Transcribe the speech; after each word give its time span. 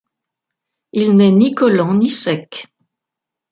Il 0.93 1.15
n'est 1.15 1.29
ni 1.29 1.53
collant 1.53 1.93
ni 1.93 2.09
sec. 2.09 2.65